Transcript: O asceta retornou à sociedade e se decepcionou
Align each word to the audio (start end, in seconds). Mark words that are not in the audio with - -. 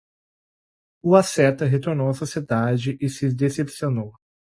O 1.03 1.15
asceta 1.15 1.67
retornou 1.67 2.09
à 2.09 2.13
sociedade 2.15 2.97
e 2.99 3.07
se 3.07 3.31
decepcionou 3.31 4.09